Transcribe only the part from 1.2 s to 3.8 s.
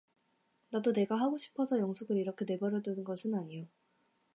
싶어서 영숙을 이렇게 내버려둔 것은 아니요.